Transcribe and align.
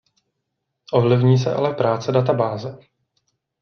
Ovlivní 0.93 1.37
se 1.37 1.53
ale 1.53 1.73
práce 1.73 2.11
databáze. 2.11 2.77